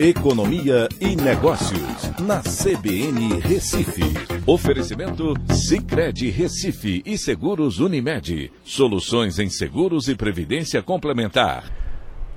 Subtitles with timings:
[0.00, 4.04] Economia e Negócios, na CBN Recife.
[4.46, 8.52] Oferecimento Cicred Recife e Seguros Unimed.
[8.62, 11.64] Soluções em seguros e previdência complementar.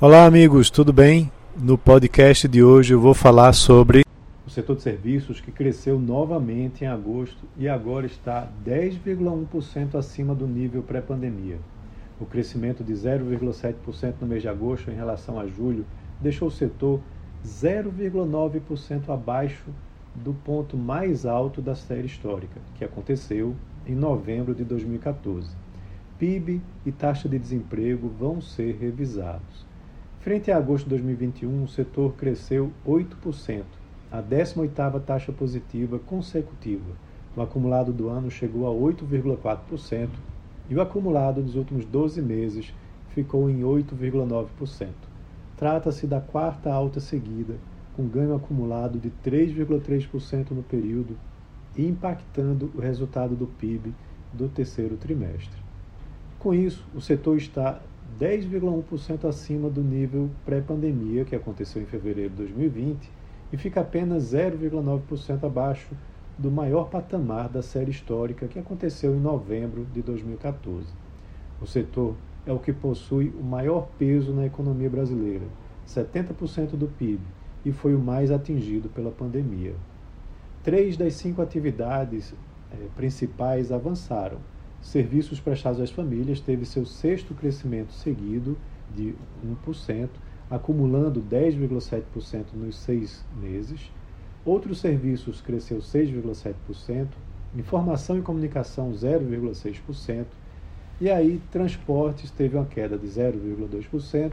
[0.00, 1.32] Olá, amigos, tudo bem?
[1.60, 4.04] No podcast de hoje eu vou falar sobre
[4.46, 10.46] o setor de serviços que cresceu novamente em agosto e agora está 10,1% acima do
[10.46, 11.58] nível pré-pandemia.
[12.20, 15.84] O crescimento de 0,7% no mês de agosto em relação a julho
[16.20, 17.00] deixou o setor
[17.44, 19.70] 0,9% abaixo
[20.14, 23.54] do ponto mais alto da série histórica, que aconteceu
[23.86, 25.50] em novembro de 2014.
[26.18, 29.66] PIB e taxa de desemprego vão ser revisados.
[30.20, 33.62] Frente a agosto de 2021, o setor cresceu 8%,
[34.10, 36.92] a 18ª taxa positiva consecutiva.
[37.36, 40.08] O acumulado do ano chegou a 8,4%
[40.68, 42.74] e o acumulado dos últimos 12 meses
[43.10, 45.07] ficou em 8,9%.
[45.58, 47.56] Trata-se da quarta alta seguida,
[47.96, 51.16] com ganho acumulado de 3,3% no período
[51.76, 53.92] impactando o resultado do PIB
[54.32, 55.60] do terceiro trimestre.
[56.38, 57.80] Com isso, o setor está
[58.18, 63.10] 10,1% acima do nível pré-pandemia, que aconteceu em fevereiro de 2020,
[63.52, 65.88] e fica apenas 0,9% abaixo
[66.38, 70.86] do maior patamar da série histórica, que aconteceu em novembro de 2014.
[71.60, 72.14] O setor
[72.46, 75.46] é o que possui o maior peso na economia brasileira,
[75.86, 77.20] 70% do PIB,
[77.64, 79.74] e foi o mais atingido pela pandemia.
[80.62, 82.34] Três das cinco atividades
[82.72, 84.38] eh, principais avançaram.
[84.80, 88.56] Serviços prestados às famílias teve seu sexto crescimento seguido,
[88.94, 89.14] de
[89.66, 90.08] 1%,
[90.50, 93.90] acumulando 10,7% nos seis meses.
[94.44, 97.08] Outros serviços cresceu 6,7%,
[97.54, 100.26] informação e comunicação 0,6%,
[101.00, 104.32] e aí, transportes teve uma queda de 0,2%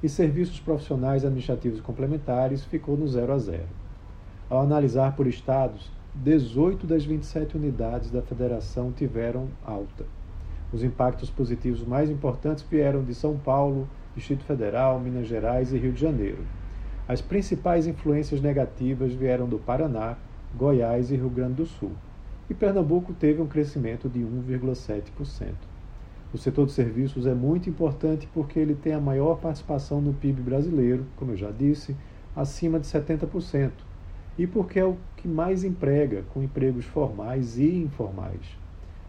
[0.00, 3.62] e serviços profissionais administrativos complementares ficou no 0 a 0.
[4.48, 10.04] Ao analisar por estados, 18 das 27 unidades da federação tiveram alta.
[10.72, 15.92] Os impactos positivos mais importantes vieram de São Paulo, Distrito Federal, Minas Gerais e Rio
[15.92, 16.44] de Janeiro.
[17.08, 20.16] As principais influências negativas vieram do Paraná,
[20.56, 21.90] Goiás e Rio Grande do Sul.
[22.48, 25.73] E Pernambuco teve um crescimento de 1,7%.
[26.34, 30.42] O setor de serviços é muito importante porque ele tem a maior participação no PIB
[30.42, 31.96] brasileiro, como eu já disse,
[32.34, 33.70] acima de 70%,
[34.36, 38.58] e porque é o que mais emprega, com empregos formais e informais.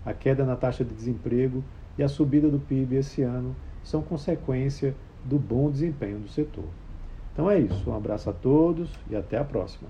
[0.05, 1.63] A queda na taxa de desemprego
[1.97, 6.69] e a subida do PIB esse ano são consequência do bom desempenho do setor.
[7.33, 9.89] Então é isso, um abraço a todos e até a próxima.